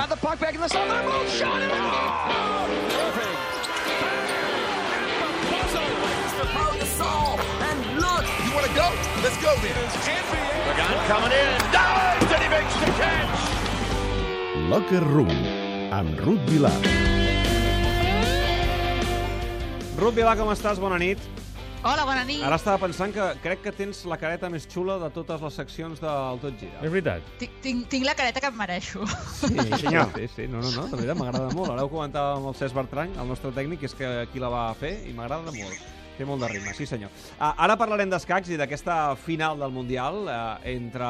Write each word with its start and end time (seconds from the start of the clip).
Got 0.00 0.08
the 0.08 0.16
puck 0.16 0.40
back 0.40 0.54
in 0.54 0.62
the 0.62 0.68
zone. 0.68 0.88
They're 0.88 1.02
both 1.02 1.28
shot 1.30 1.60
and 1.60 1.70
oh! 1.74 2.70
You 8.46 8.54
want 8.56 8.66
to 8.66 8.72
go? 8.74 8.88
Let's 9.20 9.36
go 9.44 9.54
then. 9.60 9.76
Pagan 10.64 11.04
coming 11.04 11.32
in. 11.36 11.48
Dives 11.70 12.32
and 12.32 12.42
he 12.42 12.48
makes 12.48 12.74
the 12.80 12.86
catch. 12.96 13.40
Locker 14.70 15.04
Room, 15.04 15.28
amb 15.92 16.18
Ruth 16.24 16.48
Vilar. 16.48 16.72
Ruth 19.98 20.14
Vilà, 20.16 20.34
com 20.34 20.48
estàs? 20.48 20.80
Bona 20.80 20.96
nit. 20.96 21.18
Hola, 21.80 22.02
bona 22.04 22.26
nit. 22.28 22.42
Ara 22.44 22.58
estava 22.60 22.76
pensant 22.82 23.12
que 23.14 23.26
crec 23.40 23.62
que 23.64 23.70
tens 23.72 24.02
la 24.04 24.18
careta 24.20 24.50
més 24.52 24.66
xula 24.68 24.98
de 25.00 25.08
totes 25.14 25.40
les 25.40 25.54
seccions 25.56 26.02
del 26.02 26.40
Tot 26.42 26.58
Gira. 26.60 26.76
És 26.84 26.92
veritat. 26.92 27.30
Tinc, 27.40 27.54
tinc, 27.64 27.86
tinc 27.94 28.04
la 28.04 28.12
careta 28.18 28.42
que 28.44 28.50
em 28.52 28.58
mereixo. 28.58 29.06
Sí, 29.38 29.54
senyor. 29.80 30.10
Sí, 30.18 30.26
sí, 30.34 30.48
no, 30.52 30.60
no, 30.60 30.74
no, 30.74 30.84
de 30.90 30.98
veritat, 30.98 31.16
m'agrada 31.16 31.48
molt. 31.56 31.72
Ara 31.72 31.86
ho 31.86 31.92
comentava 31.92 32.34
amb 32.36 32.50
el 32.50 32.58
Cesc 32.58 32.76
Bertrany, 32.76 33.16
el 33.16 33.32
nostre 33.32 33.54
tècnic, 33.56 33.80
que 33.80 33.88
és 33.88 33.96
que 33.96 34.12
qui 34.34 34.44
la 34.44 34.52
va 34.52 34.66
fer, 34.76 34.92
i 35.08 35.16
m'agrada 35.16 35.54
molt. 35.56 35.88
Té 36.20 36.26
molt 36.28 36.42
de 36.44 36.50
rima, 36.50 36.74
sí 36.76 36.84
senyor. 36.84 37.08
Uh, 37.38 37.46
ara 37.64 37.78
parlarem 37.80 38.10
d'escacs 38.12 38.50
i 38.52 38.58
d'aquesta 38.60 39.14
final 39.24 39.62
del 39.62 39.72
Mundial 39.72 40.18
uh, 40.26 40.58
entre 40.68 41.06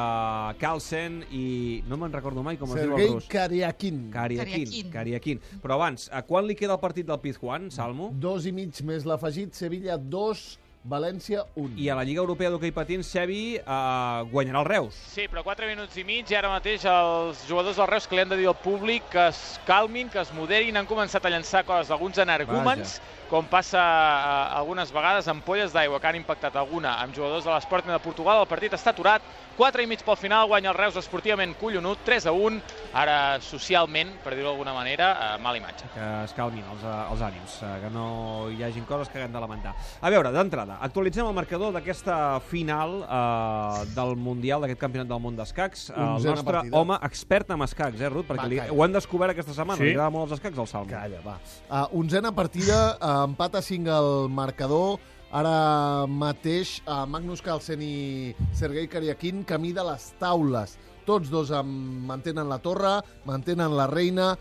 Carlsen 0.61 1.17
i... 1.35 1.81
No 1.91 1.97
me'n 1.99 2.13
recordo 2.15 2.45
mai 2.45 2.55
com 2.55 2.71
es 2.71 2.79
diu 2.79 2.93
el 2.93 2.95
Sergei 2.95 3.11
rus. 3.17 3.27
Kariakin. 3.33 3.97
Kariakin. 4.13 4.53
Kariakin. 4.55 4.93
Kariakin. 4.93 5.41
Però 5.59 5.75
abans, 5.75 6.07
a 6.15 6.23
quan 6.23 6.47
li 6.47 6.55
queda 6.55 6.77
el 6.77 6.83
partit 6.85 7.09
del 7.09 7.19
Pizjuán, 7.19 7.67
Salmo? 7.75 8.13
Dos 8.23 8.47
i 8.47 8.55
mig 8.55 8.79
més 8.87 9.03
l'afegit, 9.03 9.51
Sevilla 9.59 9.99
2, 9.99 10.45
València 10.83 11.43
1. 11.55 11.75
I 11.77 11.89
a 11.93 11.95
la 11.95 12.03
Lliga 12.03 12.23
Europea 12.23 12.49
d'Hockey 12.49 12.73
Patins, 12.73 13.09
Xevi 13.13 13.59
uh, 13.59 14.25
guanyarà 14.31 14.63
el 14.63 14.65
Reus. 14.65 14.97
Sí, 15.13 15.27
però 15.29 15.43
4 15.45 15.69
minuts 15.69 15.97
i 16.01 16.05
mig 16.07 16.31
i 16.31 16.37
ara 16.37 16.49
mateix 16.49 16.87
els 16.89 17.43
jugadors 17.45 17.77
del 17.77 17.89
Reus 17.91 18.07
que 18.09 18.17
li 18.17 18.23
han 18.23 18.31
de 18.33 18.39
dir 18.39 18.47
al 18.49 18.57
públic 18.57 19.05
que 19.13 19.27
es 19.29 19.59
calmin, 19.67 20.09
que 20.09 20.21
es 20.23 20.33
moderin, 20.33 20.79
han 20.81 20.89
començat 20.89 21.25
a 21.25 21.33
llançar 21.33 21.61
coses, 21.67 21.93
alguns 21.93 22.17
energúmens, 22.23 22.97
com 23.29 23.45
passa 23.47 23.79
eh, 23.79 24.57
algunes 24.57 24.91
vegades, 24.91 25.29
ampolles 25.31 25.71
d'aigua 25.71 26.01
que 26.01 26.09
han 26.09 26.17
impactat 26.19 26.57
alguna 26.59 26.97
amb 26.99 27.15
jugadors 27.15 27.45
de 27.45 27.53
l'Sporting 27.53 27.93
de 27.93 28.01
Portugal. 28.03 28.41
El 28.41 28.49
partit 28.49 28.73
està 28.75 28.91
aturat, 28.91 29.23
4 29.57 29.83
i 29.83 29.87
mig 29.87 30.03
pel 30.03 30.17
final, 30.17 30.49
guanya 30.51 30.71
el 30.73 30.77
Reus 30.77 30.97
esportivament 30.99 31.53
collonut, 31.59 32.01
3 32.07 32.27
a 32.27 32.33
1. 32.35 32.59
Ara, 32.97 33.15
socialment, 33.45 34.15
per 34.23 34.33
dir-ho 34.33 34.49
d'alguna 34.49 34.73
manera, 34.75 35.11
eh, 35.13 35.37
mala 35.43 35.61
imatge. 35.61 35.85
que 35.93 36.07
es 36.23 36.33
calmin 36.33 36.63
els, 36.71 36.83
eh, 36.83 37.11
els 37.11 37.21
ànims, 37.21 37.61
eh, 37.63 37.79
que 37.81 37.89
no 37.89 38.49
hi 38.49 38.63
hagin 38.63 38.85
coses 38.85 39.09
que 39.09 39.19
haguem 39.19 39.31
de 39.31 39.39
lamentar. 39.39 39.75
A 40.01 40.09
veure, 40.09 40.31
d'entrada, 40.31 40.70
actualitzem 40.81 41.25
el 41.27 41.33
marcador 41.35 41.73
d'aquesta 41.75 42.39
final 42.47 43.01
eh, 43.03 43.85
del 43.95 44.15
Mundial, 44.15 44.61
d'aquest 44.63 44.79
Campionat 44.81 45.09
del 45.09 45.21
Món 45.23 45.35
d'Escacs. 45.37 45.89
El 45.91 46.01
Onzena 46.17 46.35
nostre 46.35 46.53
partida. 46.53 46.77
home 46.79 46.97
expert 47.07 47.49
en 47.51 47.61
escacs, 47.67 47.99
eh, 48.01 48.09
Ruth? 48.09 48.27
Perquè 48.29 48.45
Va, 48.45 48.51
li, 48.51 48.59
ho 48.71 48.83
hem 48.85 48.93
descobert 48.93 49.31
aquesta 49.35 49.53
setmana, 49.53 49.77
Sí. 49.77 49.89
li 49.89 49.95
agrada 49.95 50.09
molt 50.09 50.29
els 50.31 50.39
escacs 50.39 50.57
al 50.57 50.67
Salmo. 50.67 50.89
Calla, 50.91 51.19
va. 51.25 51.39
Uh, 51.69 51.99
onzena 51.99 52.31
partida, 52.31 52.97
uh, 53.01 53.23
empat 53.27 53.55
a 53.55 53.61
5 53.61 53.89
al 53.91 54.29
marcador. 54.29 54.99
Ara 55.31 56.05
mateix 56.11 56.81
uh, 56.85 57.05
Magnus 57.07 57.39
Carlsen 57.41 57.79
i 57.81 58.35
Sergei 58.51 58.87
Kariakin 58.91 59.45
camí 59.47 59.71
de 59.71 59.83
les 59.87 60.09
taules. 60.19 60.77
Tots 61.05 61.29
dos 61.31 61.49
mantenen 61.65 62.49
la 62.49 62.59
torre, 62.59 62.99
mantenen 63.25 63.71
la 63.75 63.87
reina, 63.87 64.35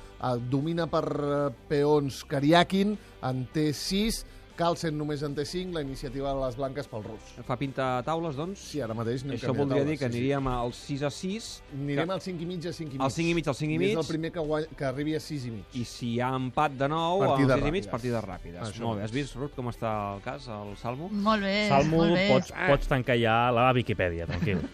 domina 0.50 0.87
per 0.91 1.55
peons 1.70 2.25
Kariakin, 2.28 2.98
en 3.22 3.47
té 3.55 3.72
6, 3.72 4.25
Carlsen 4.61 4.97
només 5.00 5.22
en 5.25 5.33
té 5.36 5.47
5, 5.48 5.72
la 5.72 5.80
iniciativa 5.86 6.34
de 6.34 6.41
les 6.44 6.56
blanques 6.58 6.86
pel 6.91 7.05
rus. 7.06 7.30
Fa 7.48 7.56
pinta 7.56 7.89
taules, 8.06 8.36
doncs? 8.36 8.61
Sí, 8.75 8.83
ara 8.84 8.92
mateix 8.97 9.25
anem 9.25 9.39
Això 9.39 9.55
voldria 9.56 9.80
taules, 9.80 9.89
dir 9.89 9.97
que 9.98 10.06
sí, 10.06 10.12
sí. 10.12 10.19
aniríem 10.20 10.50
al 10.53 10.75
6 10.77 11.05
a 11.08 11.11
6 11.16 11.48
Anirem 11.80 12.11
al 12.12 12.20
5 12.20 12.44
i 12.44 12.48
mig 12.50 12.66
a 12.69 12.72
5 12.77 12.94
i 12.94 12.98
mig. 12.98 13.05
Al 13.06 13.14
5 13.16 13.31
i 13.31 13.34
mig, 13.38 13.48
al 13.48 13.56
5 13.56 13.70
i 13.70 13.75
I 13.75 13.78
mig. 13.81 13.94
és 13.94 14.03
el 14.05 14.08
primer 14.11 14.33
que, 14.36 14.44
guany... 14.50 14.66
que 14.77 14.84
arribi 14.84 15.14
a 15.16 15.20
6 15.25 15.47
i 15.48 15.50
mig. 15.56 15.64
i 15.81 15.84
si 15.88 16.11
hi 16.14 16.20
ha 16.20 16.28
empat 16.36 16.77
de 16.77 16.88
nou, 16.92 17.22
al 17.25 17.36
6 17.41 17.66
i 17.66 17.75
mig, 17.78 17.88
partides 17.91 18.25
ràpides. 18.27 18.61
Això 18.69 18.84
Molt 18.84 19.00
bé, 19.00 19.05
has 19.08 19.14
vist, 19.16 19.36
Ruth, 19.41 19.55
com 19.56 19.70
està 19.72 19.94
el 20.16 20.20
cas, 20.27 20.47
el 20.53 20.77
Salmo? 20.77 21.08
Molt 21.11 21.42
bé, 21.47 21.55
Salmo, 21.69 22.03
molt 22.04 22.15
bé. 22.19 22.27
pots, 22.31 22.53
pots 22.69 22.91
tancar 22.92 23.16
ja 23.21 23.38
la 23.54 23.71
Wikipedia, 23.72 24.27
tranquil. 24.31 24.60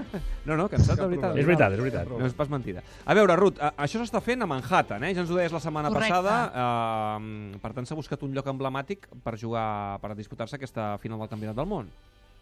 No, 0.46 0.54
no, 0.54 0.68
cansat, 0.70 0.94
de 1.00 1.06
veritat. 1.10 1.32
és 1.34 1.42
veritat, 1.44 1.72
és 1.74 1.80
veritat. 1.82 2.06
No 2.06 2.22
és 2.28 2.34
pas 2.38 2.46
mentida. 2.48 2.78
A 3.04 3.14
veure, 3.18 3.34
Ruth, 3.34 3.58
a- 3.58 3.72
això 3.82 3.98
s'està 3.98 4.20
fent 4.22 4.44
a 4.44 4.46
Manhattan, 4.46 5.02
eh? 5.02 5.08
Ja 5.12 5.24
ens 5.24 5.30
ho 5.34 5.34
deies 5.34 5.50
la 5.50 5.58
setmana 5.58 5.90
Correcte. 5.90 6.12
passada. 6.14 7.16
Eh, 7.18 7.58
per 7.58 7.72
tant, 7.74 7.88
s'ha 7.88 7.96
buscat 7.98 8.22
un 8.22 8.30
lloc 8.36 8.46
emblemàtic 8.52 9.08
per 9.24 9.34
jugar, 9.40 9.64
per 10.02 10.14
disputar-se 10.18 10.58
aquesta 10.58 10.94
final 11.02 11.22
del 11.22 11.30
Campionat 11.32 11.58
del 11.58 11.68
Món. 11.70 11.90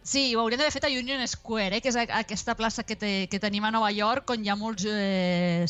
Sí, 0.05 0.35
ho 0.37 0.43
hauríem 0.43 0.61
d'haver 0.61 0.75
fet 0.75 0.85
a 0.85 0.93
Union 0.93 1.23
Square, 1.27 1.79
eh, 1.79 1.81
que 1.81 1.89
és 1.89 1.97
aquesta 1.97 2.55
plaça 2.59 2.85
que, 2.85 2.97
té, 3.01 3.13
que 3.33 3.41
tenim 3.41 3.65
a 3.65 3.73
Nova 3.73 3.89
York, 3.89 4.35
on 4.35 4.45
hi 4.45 4.51
ha 4.53 4.57
molts 4.61 4.85
eh, 4.85 5.65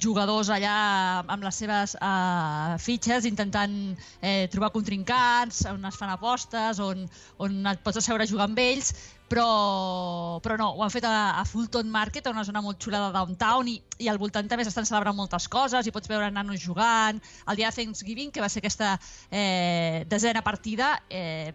jugadors 0.00 0.48
allà 0.50 0.76
amb 1.20 1.44
les 1.44 1.58
seves 1.60 1.92
eh, 2.00 2.78
fitxes 2.80 3.28
intentant 3.28 3.74
eh, 4.22 4.46
trobar 4.52 4.72
contrincants, 4.72 5.66
on 5.70 5.84
es 5.84 6.00
fan 6.00 6.14
apostes, 6.14 6.80
on, 6.80 7.04
on 7.44 7.60
et 7.74 7.84
pots 7.84 8.00
asseure 8.00 8.24
a 8.24 8.30
jugar 8.30 8.48
amb 8.48 8.64
ells, 8.64 8.94
però, 9.28 10.38
però 10.44 10.56
no, 10.60 10.68
ho 10.76 10.82
han 10.84 10.92
fet 10.92 11.06
a, 11.08 11.40
a 11.40 11.44
Fulton 11.48 11.88
Market, 11.90 12.28
una 12.30 12.44
zona 12.44 12.62
molt 12.64 12.80
xula 12.82 13.00
de 13.06 13.12
downtown, 13.14 13.70
i, 13.72 13.78
i 14.04 14.10
al 14.10 14.20
voltant 14.20 14.48
també 14.50 14.66
s'estan 14.66 14.86
celebrant 14.88 15.16
moltes 15.16 15.48
coses, 15.52 15.86
i 15.86 15.94
pots 15.94 16.10
veure 16.10 16.30
nanos 16.30 16.60
jugant. 16.62 17.20
El 17.48 17.60
dia 17.60 17.70
de 17.70 17.78
Thanksgiving, 17.78 18.34
que 18.34 18.44
va 18.44 18.50
ser 18.52 18.62
aquesta 18.62 18.94
eh, 19.30 20.04
desena 20.10 20.44
partida, 20.44 20.98
eh, 21.08 21.54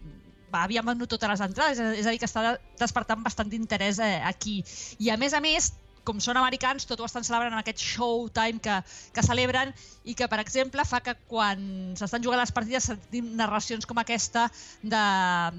va, 0.50 0.63
havien 0.63 0.85
venut 0.85 1.12
totes 1.12 1.30
les 1.30 1.46
entrades, 1.46 1.84
és 2.02 2.07
a 2.07 2.13
dir, 2.13 2.19
que 2.22 2.30
està 2.30 2.57
despertant 2.81 3.22
bastant 3.25 3.52
d'interès 3.52 4.01
eh, 4.03 4.18
aquí. 4.25 4.59
I 5.00 5.13
a 5.13 5.19
més 5.22 5.38
a 5.38 5.44
més, 5.44 5.72
com 6.08 6.20
són 6.24 6.38
americans, 6.38 6.86
tot 6.90 7.00
ho 7.00 7.08
estan 7.08 7.26
celebrant 7.28 7.54
amb 7.54 7.64
aquest 7.64 7.84
showtime 7.84 8.62
que, 8.64 8.78
que 9.14 9.24
celebren 9.26 9.74
i 10.04 10.16
que, 10.16 10.28
per 10.32 10.40
exemple, 10.44 10.86
fa 10.86 11.02
que 11.06 11.16
quan 11.28 11.94
s'estan 12.00 12.24
jugant 12.24 12.40
les 12.42 12.54
partides 12.56 12.90
sentim 12.92 13.36
narracions 13.40 13.86
com 13.90 14.00
aquesta 14.02 14.48
de, 14.82 15.04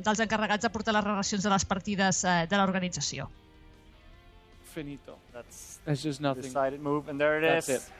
dels 0.04 0.24
encarregats 0.26 0.66
de 0.66 0.72
portar 0.72 0.96
les 0.96 1.04
narracions 1.04 1.44
de 1.44 1.52
les 1.52 1.64
partides 1.64 2.24
eh, 2.24 2.40
de 2.50 2.56
l'organització. 2.58 3.28
finito. 4.70 5.18
That's 5.32 5.80
that's 5.84 6.02
just 6.02 6.20
nothing. 6.20 6.42
Decided 6.42 6.80
move, 6.80 7.08
and 7.08 7.20
there 7.20 7.38
it 7.38 7.42
That's 7.42 7.68
is. 7.68 7.82
it. 7.82 7.92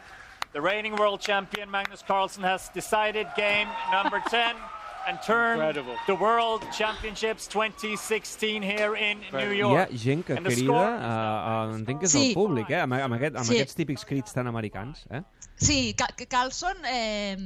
The 0.53 0.61
reigning 0.61 0.97
world 0.97 1.21
champion 1.21 1.71
Magnus 1.71 2.03
Carlsen 2.03 2.43
has 2.45 2.69
decided 2.71 3.27
game 3.37 3.69
number 3.93 4.23
10 4.31 4.57
and 5.07 5.19
Incredible. 5.19 5.95
the 6.07 6.15
World 6.15 6.63
Championships 6.77 7.49
2016 7.49 8.63
here 8.63 8.95
in 8.97 9.21
New. 9.33 9.53
Hi 9.53 9.61
ha 9.63 9.87
York. 9.87 9.91
gent 9.97 10.25
que 10.27 10.37
crida, 10.37 10.73
uh, 10.73 11.71
uh, 11.71 11.77
entenc 11.77 12.01
que 12.01 12.07
és 12.07 12.13
Sí. 12.13 12.29
el 12.29 12.35
públic, 12.35 12.71
eh? 12.71 12.81
Amb, 12.81 12.95
amb, 12.95 13.15
aquest, 13.15 13.37
amb 13.37 13.47
Sí. 13.47 13.57
aquests 13.57 13.75
típics 13.75 14.05
crits 14.05 14.33
tan 14.33 14.47
americans. 14.47 15.05
Eh? 15.11 15.23
Sí, 15.57 15.95
Carlson 16.29 16.77
eh, 16.87 17.37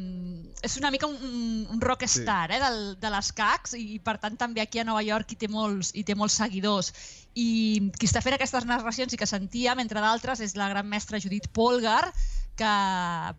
és 0.62 0.76
una 0.76 0.90
mica 0.90 1.06
un, 1.06 1.66
un- 1.70 1.80
rockstar 1.80 2.50
eh, 2.52 2.60
del, 2.60 3.00
de 3.00 3.10
les 3.10 3.32
CACs 3.32 3.74
i 3.74 3.98
per 3.98 4.18
tant 4.18 4.36
també 4.36 4.60
aquí 4.60 4.78
a 4.78 4.84
Nova 4.84 5.02
York 5.02 5.32
hi 5.32 5.36
té 5.36 5.48
molts, 5.48 5.90
hi 5.94 6.04
té 6.04 6.14
molts 6.14 6.34
seguidors. 6.34 6.92
I 7.34 7.90
qui 7.98 8.06
està 8.06 8.22
fent 8.22 8.34
aquestes 8.34 8.64
narracions 8.64 9.12
i 9.12 9.16
que 9.16 9.26
sentíem, 9.26 9.78
entre 9.80 10.00
d'altres, 10.00 10.40
és 10.40 10.54
la 10.54 10.68
gran 10.68 10.86
mestra 10.88 11.18
Judit 11.18 11.48
Polgar, 11.52 12.12
que, 12.58 12.74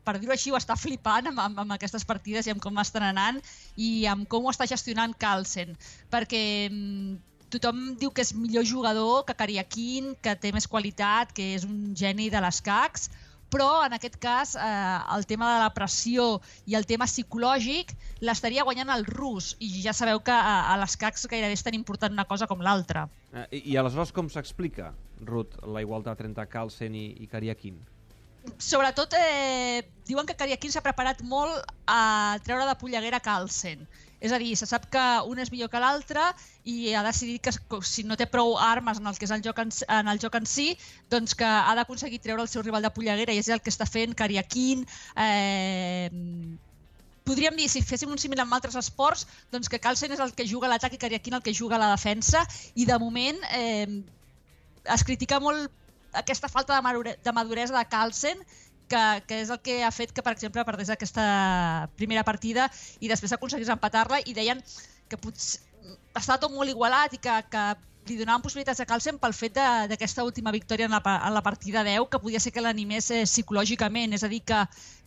per 0.08 0.18
dir-ho 0.20 0.34
així, 0.36 0.52
ho 0.52 0.59
està 0.59 0.78
flipant 0.80 1.31
amb, 1.31 1.42
amb, 1.44 1.62
amb 1.66 1.76
aquestes 1.76 2.06
partides 2.08 2.48
i 2.48 2.53
amb 2.53 2.64
com 2.64 2.81
estan 2.81 3.06
anant 3.08 3.40
i 3.76 4.06
amb 4.12 4.28
com 4.31 4.46
ho 4.46 4.53
està 4.53 4.68
gestionant 4.70 5.16
Carlsen. 5.20 5.76
Perquè 6.14 6.44
mm, 6.70 7.16
tothom 7.56 7.94
diu 8.00 8.12
que 8.12 8.25
és 8.25 8.34
millor 8.36 8.66
jugador 8.68 9.24
que 9.28 9.38
Kariakin, 9.38 10.16
que 10.22 10.36
té 10.40 10.52
més 10.56 10.68
qualitat, 10.68 11.31
que 11.36 11.54
és 11.56 11.68
un 11.68 11.96
geni 11.98 12.30
de 12.34 12.42
les 12.44 12.62
CACs, 12.66 13.09
però 13.56 13.86
en 13.86 13.94
aquest 13.96 14.18
cas 14.20 14.56
eh, 14.58 15.16
el 15.16 15.25
tema 15.30 15.54
de 15.54 15.59
la 15.62 15.72
pressió 15.72 16.42
i 16.68 16.75
el 16.75 16.88
tema 16.90 17.06
psicològic 17.08 17.94
l'estaria 18.25 18.66
guanyant 18.68 18.92
el 18.92 19.06
rus 19.08 19.54
i 19.64 19.70
ja 19.84 19.94
sabeu 19.94 20.20
que 20.25 20.34
a, 20.34 20.74
a 20.74 20.78
les 20.81 20.98
CACs 21.00 21.28
gairebé 21.31 21.56
és 21.56 21.64
tan 21.64 21.78
important 21.78 22.12
una 22.12 22.25
cosa 22.28 22.50
com 22.52 22.64
l'altra. 22.66 23.06
Eh, 23.31 23.48
I, 23.62 23.64
I 23.74 23.78
aleshores 23.80 24.12
com 24.16 24.31
s'explica, 24.34 24.92
Ruth, 25.24 25.62
la 25.72 25.86
igualtat 25.86 26.25
entre 26.25 26.50
Carlsen 26.52 26.98
i, 26.98 27.12
i 27.22 27.30
Kariakin? 27.31 27.80
Sobretot 28.61 29.13
eh, 29.17 29.83
diuen 30.07 30.25
que 30.25 30.36
Kariakin 30.38 30.74
s'ha 30.74 30.83
preparat 30.86 31.21
molt 31.25 31.65
a 31.89 32.38
treure 32.45 32.65
de 32.69 32.75
polleguera 32.80 33.21
Carlsen. 33.24 33.86
És 34.25 34.31
a 34.33 34.39
dir, 34.42 34.56
se 34.57 34.65
sap 34.65 34.88
que 34.89 35.03
un 35.30 35.39
és 35.44 35.51
millor 35.53 35.69
que 35.69 35.81
l'altre 35.81 36.24
i 36.63 36.94
ha 36.95 37.03
decidit 37.06 37.44
que 37.45 37.81
si 37.86 38.06
no 38.07 38.18
té 38.18 38.25
prou 38.31 38.56
armes 38.57 39.01
en 39.01 39.09
el 39.12 39.18
que 39.19 39.27
és 39.27 39.33
el 39.36 39.44
joc 39.45 39.59
en, 39.62 39.74
en 39.97 40.09
el 40.09 40.21
joc 40.24 40.38
en 40.39 40.47
si, 40.50 40.71
doncs 41.13 41.36
que 41.38 41.45
ha 41.45 41.75
d'aconseguir 41.77 42.21
treure 42.24 42.42
el 42.45 42.50
seu 42.50 42.63
rival 42.63 42.86
de 42.86 42.94
polleguera 42.95 43.36
i 43.36 43.42
és 43.44 43.51
el 43.53 43.62
que 43.62 43.74
està 43.74 43.86
fent 43.89 44.15
Kariakin. 44.18 44.86
Eh, 45.27 46.09
podríem 47.27 47.57
dir, 47.59 47.69
si 47.69 47.83
féssim 47.86 48.12
un 48.13 48.21
símil 48.21 48.41
amb 48.41 48.56
altres 48.56 48.77
esports, 48.80 49.27
doncs 49.53 49.69
que 49.69 49.81
Carlsen 49.83 50.15
és 50.15 50.24
el 50.24 50.33
que 50.38 50.48
juga 50.50 50.71
l'atac 50.71 50.95
i 50.95 51.01
Kariakin 51.01 51.38
el 51.38 51.45
que 51.45 51.53
juga 51.53 51.81
la 51.81 51.91
defensa 51.94 52.45
i 52.74 52.86
de 52.89 52.98
moment 53.01 53.41
eh, 53.51 54.01
es 54.95 55.03
critica 55.03 55.41
molt 55.41 55.69
aquesta 56.15 56.50
falta 56.51 56.79
de, 56.81 57.17
de 57.23 57.35
maduresa 57.35 57.77
de 57.77 57.85
Carlsen 57.91 58.41
que, 58.88 59.03
que 59.27 59.41
és 59.41 59.50
el 59.50 59.62
que 59.65 59.81
ha 59.83 59.91
fet 59.91 60.13
que, 60.13 60.23
per 60.25 60.33
exemple, 60.35 60.65
perdés 60.65 60.91
aquesta 60.94 61.89
primera 61.97 62.23
partida 62.23 62.69
i 63.00 63.09
després 63.12 63.33
aconseguís 63.33 63.71
empatar-la. 63.73 64.21
I 64.25 64.35
deien 64.38 64.62
que 65.09 65.19
potser 65.21 65.62
està 66.17 66.38
tot 66.41 66.53
molt 66.53 66.71
igualat 66.71 67.13
i 67.13 67.21
que, 67.21 67.35
que 67.51 67.63
li 68.06 68.18
donaven 68.19 68.44
possibilitats 68.44 68.80
a 68.81 68.86
Carlsen 68.86 69.18
pel 69.22 69.34
fet 69.34 69.56
de- 69.56 69.88
d'aquesta 69.90 70.24
última 70.24 70.52
victòria 70.54 70.86
en 70.86 70.94
la, 70.94 71.02
en 71.04 71.34
la 71.34 71.42
partida 71.42 71.84
10, 71.84 72.10
que 72.10 72.19
podia 72.19 72.40
ser 72.40 72.52
que 72.54 72.62
l'animés 72.62 73.10
eh, 73.12 73.24
psicològicament, 73.25 74.13
és 74.13 74.24
a 74.24 74.30
dir, 74.30 74.42
que, 74.46 74.60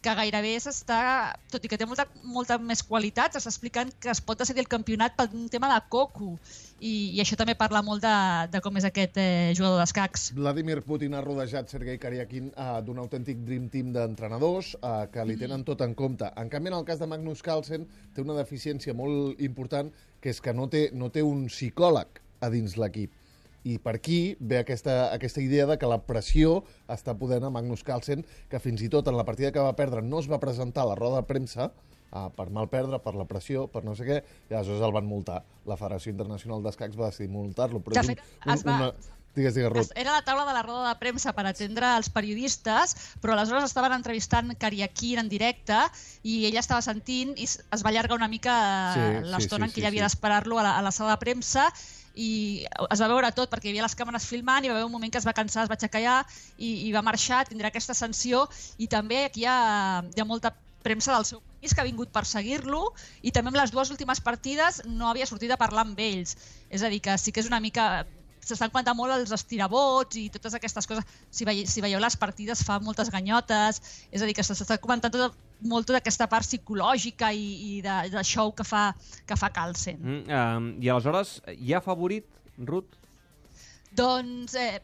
que 0.03 0.15
gairebé 0.15 0.56
s'està, 0.61 1.35
tot 1.50 1.65
i 1.65 1.69
que 1.71 1.79
té 1.79 1.87
molta, 1.87 2.09
molta 2.25 2.59
més 2.59 2.83
qualitat, 2.83 3.35
s'està 3.35 3.53
explicant 3.53 3.93
que 4.00 4.11
es 4.11 4.21
pot 4.21 4.39
decidir 4.39 4.65
el 4.65 4.69
campionat 4.71 5.17
per 5.17 5.29
un 5.33 5.49
tema 5.49 5.71
de 5.73 5.81
coco, 5.89 6.37
i, 6.81 7.15
i 7.15 7.23
això 7.23 7.39
també 7.39 7.55
parla 7.59 7.83
molt 7.83 8.03
de, 8.03 8.17
de 8.53 8.61
com 8.62 8.77
és 8.79 8.87
aquest 8.89 9.19
eh, 9.19 9.55
jugador 9.55 9.81
d'escacs. 9.83 10.33
Vladimir 10.35 10.83
Putin 10.87 11.15
ha 11.15 11.23
rodejat 11.23 11.71
Sergei 11.71 11.99
Karyakin 11.99 12.53
uh, 12.55 12.79
d'un 12.83 12.99
autèntic 13.03 13.43
dream 13.47 13.69
team 13.71 13.93
d'entrenadors 13.94 14.75
uh, 14.83 15.06
que 15.11 15.25
li 15.27 15.39
tenen 15.39 15.65
tot 15.67 15.83
en 15.87 15.94
compte. 15.99 16.31
En 16.39 16.51
canvi, 16.51 16.71
en 16.71 16.79
el 16.79 16.87
cas 16.87 16.99
de 17.03 17.06
Magnus 17.11 17.43
Carlsen, 17.43 17.87
té 18.15 18.23
una 18.23 18.39
deficiència 18.39 18.94
molt 18.94 19.41
important, 19.43 19.91
que 20.23 20.31
és 20.35 20.41
que 20.43 20.55
no 20.55 20.67
té, 20.71 20.89
no 20.94 21.11
té 21.15 21.23
un 21.23 21.47
psicòleg 21.47 22.23
a 22.40 22.50
dins 22.50 22.76
l'equip. 22.79 23.12
I 23.69 23.75
per 23.82 23.96
aquí 23.99 24.37
ve 24.40 24.61
aquesta, 24.62 25.12
aquesta 25.12 25.43
idea 25.43 25.67
de 25.67 25.76
que 25.79 25.88
la 25.90 25.99
pressió 26.06 26.62
està 26.88 27.12
podent 27.19 27.44
a 27.44 27.50
Magnus 27.50 27.82
Carlsen, 27.85 28.23
que 28.49 28.61
fins 28.62 28.81
i 28.87 28.88
tot 28.88 29.08
en 29.11 29.17
la 29.19 29.26
partida 29.26 29.50
que 29.52 29.61
va 29.61 29.75
perdre 29.76 30.00
no 30.02 30.20
es 30.23 30.31
va 30.31 30.38
presentar 30.40 30.87
a 30.87 30.93
la 30.93 30.96
roda 30.96 31.20
de 31.20 31.26
premsa, 31.29 31.73
uh, 32.12 32.29
per 32.38 32.49
mal 32.55 32.70
perdre, 32.73 33.02
per 33.05 33.17
la 33.19 33.26
pressió, 33.29 33.67
per 33.69 33.82
no 33.85 33.96
sé 33.99 34.06
què, 34.08 34.23
i 34.49 34.55
aleshores 34.55 34.81
el 34.87 34.94
van 34.94 35.11
multar. 35.11 35.43
La 35.67 35.76
Federació 35.76 36.14
Internacional 36.14 36.62
d'Escacs 36.64 36.96
va 36.96 37.11
decidir 37.11 37.32
multar-lo, 37.35 37.82
però 37.82 37.99
De 37.99 38.00
és 38.06 38.08
un, 38.08 38.14
fet, 38.14 38.26
un, 38.46 38.52
es 38.55 38.64
va- 38.64 38.76
una... 38.79 39.14
Digues, 39.38 39.55
digues, 39.55 39.70
Ruth. 39.70 39.91
Era 39.94 40.14
la 40.17 40.23
taula 40.26 40.46
de 40.49 40.55
la 40.56 40.62
roda 40.64 40.88
de 40.88 40.94
premsa 40.99 41.31
per 41.37 41.44
atendre 41.46 41.93
els 41.99 42.08
periodistes, 42.11 42.94
però 43.23 43.37
aleshores 43.37 43.69
estaven 43.69 43.93
entrevistant 43.94 44.49
Kariakin 44.58 45.20
en 45.20 45.29
directe 45.31 45.76
i 46.26 46.41
ella 46.49 46.58
estava 46.64 46.82
sentint 46.82 47.37
i 47.38 47.44
es 47.46 47.84
va 47.84 47.93
allargar 47.93 48.17
una 48.17 48.26
mica 48.26 48.56
Sí, 48.96 49.05
sí, 49.05 49.12
sí, 49.20 49.31
l'estona 49.37 49.67
sí, 49.67 49.69
en 49.69 49.75
què 49.75 49.75
sí, 49.76 49.81
ella 49.84 49.93
havia 49.93 50.02
sí. 50.08 50.08
d'esperar-lo 50.08 50.58
a, 50.58 50.64
la, 50.67 50.73
a 50.79 50.82
la 50.82 50.91
sala 50.96 51.14
de 51.14 51.23
premsa 51.23 51.69
i 52.19 52.31
es 52.91 53.03
va 53.03 53.09
veure 53.11 53.31
tot 53.37 53.50
perquè 53.53 53.69
hi 53.69 53.75
havia 53.75 53.87
les 53.87 53.97
càmeres 53.99 54.26
filmant 54.26 54.65
i 54.65 54.70
va 54.70 54.76
haver 54.76 54.87
un 54.88 54.94
moment 54.94 55.12
que 55.12 55.20
es 55.20 55.26
va 55.29 55.37
cansar, 55.37 55.65
es 55.65 55.70
va 55.70 55.79
aixecar 55.79 56.23
i, 56.59 56.88
i 56.88 56.93
va 56.94 57.05
marxar, 57.06 57.44
tindrà 57.47 57.70
aquesta 57.70 57.94
sanció 57.94 58.47
i 58.79 58.88
també 58.91 59.25
aquí 59.29 59.44
hi 59.44 59.50
ha, 59.50 59.59
hi 60.15 60.20
ha 60.20 60.26
molta 60.26 60.53
premsa 60.82 61.15
del 61.15 61.26
seu 61.29 61.41
país 61.41 61.75
que 61.75 61.82
ha 61.82 61.87
vingut 61.87 62.11
per 62.15 62.25
seguir-lo 62.26 62.82
i 63.23 63.32
també 63.35 63.53
amb 63.53 63.61
les 63.61 63.75
dues 63.75 63.91
últimes 63.94 64.23
partides 64.25 64.82
no 64.87 65.11
havia 65.11 65.26
sortit 65.31 65.53
a 65.55 65.61
parlar 65.61 65.87
amb 65.87 65.99
ells. 66.00 66.37
És 66.70 66.82
a 66.82 66.91
dir, 66.93 67.00
que 67.05 67.19
sí 67.19 67.35
que 67.35 67.43
és 67.43 67.50
una 67.50 67.61
mica 67.61 68.06
s'estan 68.44 68.70
comentant 68.73 68.96
molt 68.99 69.14
els 69.14 69.32
estirabots 69.35 70.19
i 70.20 70.29
totes 70.35 70.56
aquestes 70.58 70.88
coses. 70.88 71.06
Si, 71.31 71.46
veieu, 71.49 71.67
si 71.69 71.85
veieu 71.85 72.00
les 72.02 72.17
partides 72.20 72.62
fa 72.67 72.79
moltes 72.82 73.11
ganyotes, 73.14 73.82
és 74.11 74.23
a 74.23 74.29
dir, 74.29 74.37
que 74.37 74.44
s'està 74.46 74.79
comentant 74.82 75.14
tota, 75.14 75.31
molt 75.67 75.88
tota 75.88 76.02
aquesta 76.02 76.29
part 76.31 76.46
psicològica 76.46 77.32
i, 77.35 77.49
i 77.79 77.81
de, 77.85 77.96
de 78.14 78.25
show 78.26 78.52
que 78.55 78.67
fa, 78.67 78.90
que 79.26 79.38
fa 79.38 79.50
Carlsen. 79.55 79.99
Mm, 79.99 80.23
um, 80.29 80.70
I 80.82 80.93
aleshores, 80.94 81.38
hi 81.56 81.75
ha 81.75 81.82
favorit, 81.85 82.29
Ruth? 82.69 82.99
Doncs 83.99 84.55
eh, 84.58 84.79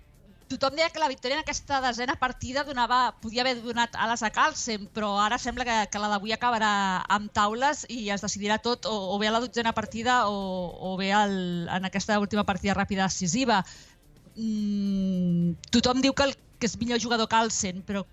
tothom 0.49 0.77
deia 0.77 0.91
que 0.93 1.01
la 1.01 1.09
victòria 1.09 1.39
en 1.39 1.43
aquesta 1.43 1.81
desena 1.85 2.17
partida 2.21 2.65
donava, 2.65 3.17
podia 3.23 3.43
haver 3.43 3.57
donat 3.63 3.97
ales 3.97 4.23
a 4.23 4.31
Carlsen, 4.35 4.89
però 4.95 5.15
ara 5.23 5.39
sembla 5.39 5.67
que, 5.69 5.77
que 5.93 6.03
la 6.03 6.11
d'avui 6.13 6.35
acabarà 6.37 6.73
amb 7.17 7.33
taules 7.33 7.85
i 7.89 8.11
es 8.15 8.25
decidirà 8.25 8.59
tot 8.63 8.89
o, 8.91 8.95
o 9.15 9.19
bé 9.23 9.31
a 9.31 9.35
la 9.35 9.41
dotzena 9.45 9.75
partida 9.77 10.25
o, 10.29 10.37
o 10.93 10.97
bé 11.01 11.13
al, 11.17 11.35
en 11.69 11.89
aquesta 11.91 12.19
última 12.21 12.45
partida 12.45 12.77
ràpida 12.77 13.09
decisiva. 13.09 13.63
Mm, 14.37 15.55
tothom 15.71 16.05
diu 16.05 16.13
que, 16.13 16.29
el, 16.29 16.37
que 16.59 16.69
és 16.71 16.77
millor 16.81 17.01
jugador 17.03 17.31
Carlsen, 17.31 17.83
però 17.87 18.05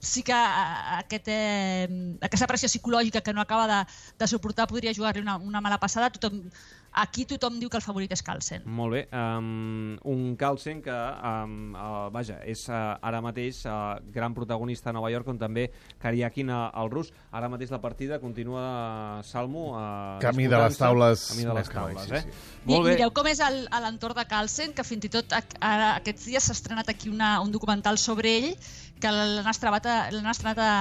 sí 0.00 0.22
que 0.22 0.32
aquest, 0.32 1.26
eh, 1.26 1.88
aquesta 2.22 2.46
pressió 2.46 2.68
psicològica 2.70 3.20
que 3.20 3.32
no 3.34 3.40
acaba 3.40 3.66
de, 3.66 3.78
de 4.18 4.28
suportar 4.30 4.68
podria 4.70 4.94
jugar-li 4.94 5.22
una, 5.22 5.36
una 5.36 5.60
mala 5.60 5.78
passada. 5.78 6.10
Tothom, 6.10 6.44
aquí 6.92 7.24
tothom 7.28 7.58
diu 7.60 7.70
que 7.70 7.78
el 7.78 7.84
favorit 7.84 8.12
és 8.14 8.22
Carlsen. 8.24 8.64
Molt 8.66 8.94
bé. 8.96 9.02
Um, 9.12 9.98
un 10.08 10.34
Carlsen 10.40 10.80
que, 10.82 10.94
um, 10.94 11.74
uh, 11.74 12.08
vaja, 12.14 12.38
és 12.48 12.64
uh, 12.70 12.96
ara 13.04 13.20
mateix 13.24 13.60
uh, 13.66 13.98
gran 14.14 14.34
protagonista 14.34 14.90
a 14.90 14.96
Nova 14.96 15.10
York, 15.12 15.28
on 15.28 15.38
també 15.40 15.68
Kariakin 16.02 16.50
uh, 16.50 16.64
el 16.82 16.92
rus. 16.92 17.12
Ara 17.32 17.50
mateix 17.52 17.72
la 17.74 17.80
partida 17.82 18.20
continua 18.22 18.64
uh, 18.64 19.22
Salmo... 19.26 19.70
Uh, 19.76 20.18
Camí 20.22 20.48
de 20.48 20.58
les 20.58 20.80
taules 20.80 21.28
Camí 21.32 21.46
de 21.46 21.54
les 21.60 21.72
taules, 21.72 22.08
sí, 22.08 22.16
eh? 22.16 22.22
sí. 22.24 22.58
Molt 22.68 22.88
bé. 22.88 22.96
Mireu 22.96 23.14
com 23.16 23.28
és 23.30 23.40
l'entorn 23.40 24.18
de 24.18 24.26
Carlsen, 24.28 24.74
que 24.76 24.84
fins 24.86 25.08
i 25.08 25.12
tot 25.12 25.34
ara, 25.36 25.94
aquests 25.96 26.28
dies 26.28 26.44
s'ha 26.48 26.56
estrenat 26.56 26.90
aquí 26.90 27.12
una, 27.12 27.38
un 27.44 27.52
documental 27.54 27.98
sobre 28.00 28.34
ell, 28.40 28.52
que 28.98 29.10
l'han 29.14 29.46
estrenat, 29.46 29.86
estrenat 30.32 30.60
a, 30.62 30.72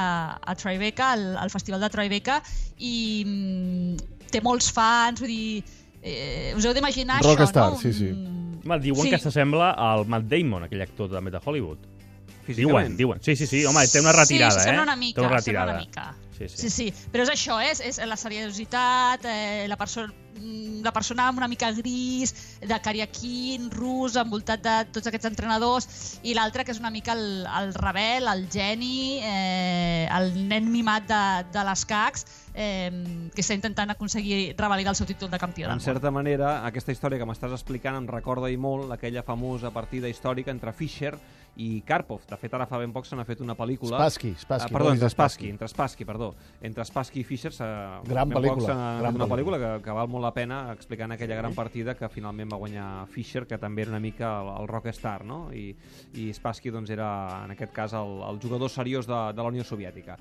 a 0.42 0.56
Tribeca, 0.58 1.12
al, 1.14 1.26
al 1.38 1.54
Festival 1.54 1.84
de 1.86 1.92
Tribeca, 1.94 2.42
i 2.78 2.96
mm, 3.26 4.16
té 4.34 4.42
molts 4.44 4.72
fans, 4.74 5.22
vull 5.22 5.32
dir, 5.32 5.78
eh, 6.08 6.54
us 6.58 6.66
heu 6.66 6.74
d'imaginar 6.74 7.20
això, 7.22 7.36
Rockstar, 7.36 7.72
no? 7.74 7.80
sí, 7.80 7.94
sí. 7.94 8.10
Un- 8.12 8.62
Home, 8.68 8.80
diuen 8.84 9.04
Sí. 9.04 9.10
que 9.12 9.18
s'assembla 9.20 9.72
al 9.72 10.06
Matt 10.08 10.26
Damon, 10.28 10.64
aquell 10.64 10.82
actor 10.82 11.10
també 11.10 11.32
de 11.32 11.40
Hollywood. 11.44 11.78
Físicament. 12.46 12.96
Diuen, 12.96 12.98
diuen. 12.98 13.20
Sí, 13.24 13.36
sí, 13.36 13.46
sí, 13.48 13.66
home, 13.66 13.86
té 13.88 14.00
una 14.00 14.12
retirada, 14.12 14.52
sí, 14.52 14.60
eh? 14.60 14.64
sembla 14.64 14.84
una 14.84 14.96
mica, 14.96 15.22
té 15.22 15.28
una 15.28 15.40
sembla 15.42 15.66
retirada. 15.66 15.72
una 15.72 15.80
mica. 15.80 16.16
Sí, 16.38 16.48
sí. 16.50 16.58
Sí, 16.58 16.70
sí, 16.70 16.88
però 17.12 17.26
és 17.26 17.32
això, 17.34 17.58
eh? 17.64 17.72
és, 17.74 17.82
és 17.82 18.00
la 18.06 18.18
seriositat, 18.20 19.26
eh, 19.26 19.66
la, 19.70 19.78
perso 19.80 20.04
mm, 20.06 20.84
la 20.86 20.94
persona 20.94 21.26
amb 21.32 21.42
una 21.42 21.48
mica 21.50 21.72
gris, 21.74 22.34
de 22.62 22.78
Kariakin, 22.84 23.72
rus, 23.74 24.20
envoltat 24.22 24.62
de 24.62 24.76
tots 24.94 25.10
aquests 25.10 25.32
entrenadors, 25.32 25.88
i 26.22 26.36
l'altre 26.38 26.66
que 26.66 26.76
és 26.76 26.82
una 26.84 26.92
mica 26.94 27.16
el, 27.18 27.48
el 27.48 27.74
rebel, 27.74 28.30
el 28.30 28.46
geni, 28.54 29.18
eh, 29.26 30.06
el 30.14 30.30
nen 30.52 30.70
mimat 30.70 31.10
de, 31.10 31.24
de 31.56 31.66
les 31.72 31.86
CACs, 31.90 32.28
eh, 32.54 32.92
que 33.34 33.42
està 33.42 33.58
intentant 33.58 33.96
aconseguir 33.96 34.54
revalidar 34.60 34.94
el 34.94 35.00
seu 35.00 35.10
títol 35.10 35.34
de 35.34 35.42
campió 35.42 35.72
En 35.74 35.82
certa 35.82 36.12
manera, 36.14 36.60
aquesta 36.70 36.94
història 36.94 37.18
que 37.18 37.26
m'estàs 37.26 37.58
explicant 37.58 37.98
em 37.98 38.08
recorda 38.10 38.54
i 38.54 38.62
molt 38.62 38.94
aquella 38.94 39.26
famosa 39.26 39.74
partida 39.74 40.10
històrica 40.10 40.54
entre 40.54 40.74
Fischer 40.74 41.16
i 41.18 41.37
Karpov. 41.86 42.22
De 42.30 42.38
fet, 42.38 42.54
ara 42.54 42.68
fa 42.70 42.78
ben 42.78 42.92
poc 42.94 43.06
se 43.10 43.16
n'ha 43.18 43.26
fet 43.26 43.42
una 43.42 43.56
pel·lícula... 43.58 43.98
Spassky, 43.98 44.36
Spassky, 44.38 44.70
Ah, 44.70 44.74
perdó, 44.78 44.92
entre 44.94 45.10
Spassky, 45.10 45.50
entre 45.50 45.68
Spassky, 45.68 46.06
perdó. 46.06 46.28
Entre 46.62 46.86
Spassky 46.86 47.22
i 47.22 47.24
Fischer 47.26 47.52
s'ha... 47.54 47.68
Gran 48.06 48.30
pel·lícula, 48.30 48.76
gran 49.02 49.16
una 49.16 49.26
pel·lícula. 49.26 49.58
pel·lícula 49.58 49.60
que, 49.62 49.84
que 49.88 49.96
val 49.98 50.08
molt 50.12 50.24
la 50.28 50.34
pena 50.36 50.60
explicant 50.74 51.12
aquella 51.16 51.36
gran 51.40 51.56
partida 51.58 51.96
que 51.98 52.10
finalment 52.14 52.52
va 52.54 52.60
guanyar 52.62 52.88
Fischer, 53.10 53.46
que 53.50 53.58
també 53.58 53.82
era 53.88 53.92
una 53.96 54.00
mica 54.04 54.30
el, 54.42 54.52
el 54.62 54.68
rockstar, 54.70 55.24
no? 55.26 55.48
I, 55.54 55.72
i 56.14 56.28
Spassky 56.34 56.70
doncs, 56.74 56.92
era, 56.94 57.10
en 57.46 57.56
aquest 57.56 57.74
cas, 57.74 57.94
el, 57.98 58.20
el 58.30 58.40
jugador 58.44 58.70
seriós 58.70 59.08
de, 59.10 59.18
de 59.34 59.42
la 59.42 59.50
Unió 59.50 59.64
Soviètica. 59.66 60.18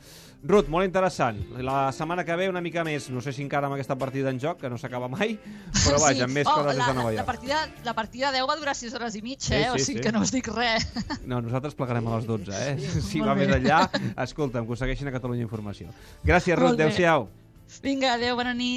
Ruth, 0.46 0.68
molt 0.72 0.86
interessant. 0.88 1.42
La 1.60 1.90
setmana 1.92 2.24
que 2.24 2.36
ve 2.36 2.48
una 2.48 2.60
mica 2.64 2.84
més, 2.86 3.10
no 3.10 3.20
sé 3.20 3.32
si 3.36 3.42
encara 3.44 3.68
amb 3.68 3.76
aquesta 3.76 3.96
partida 4.00 4.30
en 4.32 4.40
joc, 4.40 4.60
que 4.62 4.70
no 4.72 4.78
s'acaba 4.80 5.08
mai, 5.12 5.36
però 5.84 6.00
vaja, 6.00 6.24
amb 6.24 6.34
més 6.40 6.46
oh, 6.48 6.54
coses 6.62 6.72
des 6.76 6.80
la, 6.80 6.88
de 6.88 6.96
Nova 6.98 7.10
la, 7.12 7.16
York. 7.20 7.26
partida, 7.28 7.60
la 7.84 7.94
partida 7.98 8.32
10 8.32 8.48
va 8.48 8.56
durar 8.56 8.74
6 8.78 8.94
hores 8.96 9.16
i 9.20 9.22
mitja, 9.22 9.52
Sí, 9.52 9.60
eh? 9.62 9.70
o 9.70 9.76
sí, 9.78 9.84
sigui 9.90 10.00
sí. 10.00 10.04
que 10.08 10.12
no 10.16 10.22
us 10.24 10.32
dic 10.34 10.48
res. 10.54 10.86
No, 11.26 11.40
nosaltres 11.42 11.74
plegarem 11.74 12.06
a 12.06 12.16
les 12.20 12.26
12, 12.28 12.52
eh? 12.54 12.76
Si 13.08 13.18
Molt 13.18 13.30
va 13.32 13.34
bé. 13.34 13.46
més 13.46 13.56
enllà, 13.58 13.80
escolta'm, 14.26 14.66
que 14.68 14.76
ho 14.76 14.78
segueixin 14.78 15.10
a 15.10 15.14
Catalunya 15.16 15.42
Informació. 15.46 15.90
Gràcies, 16.24 16.54
Ruth. 16.58 16.76
Adéu-siau. 16.78 17.26
Vinga, 17.82 18.12
adeu, 18.14 18.36
bona 18.38 18.52
nit. 18.54 18.74